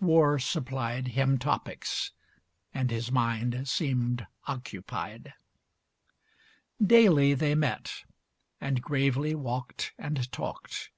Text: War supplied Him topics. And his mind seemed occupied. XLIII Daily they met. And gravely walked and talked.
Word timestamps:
War 0.00 0.40
supplied 0.40 1.06
Him 1.06 1.38
topics. 1.38 2.10
And 2.74 2.90
his 2.90 3.12
mind 3.12 3.68
seemed 3.68 4.26
occupied. 4.48 5.34
XLIII 6.80 6.84
Daily 6.88 7.34
they 7.34 7.54
met. 7.54 8.02
And 8.60 8.82
gravely 8.82 9.36
walked 9.36 9.92
and 9.96 10.32
talked. 10.32 10.90